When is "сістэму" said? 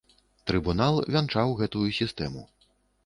2.01-2.47